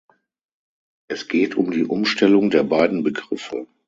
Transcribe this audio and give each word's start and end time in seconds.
Es 1.09 1.27
geht 1.27 1.53
um 1.53 1.69
die 1.69 1.85
Umstellung 1.85 2.49
der 2.49 2.63
beiden 2.63 3.03
Begriffe. 3.03 3.67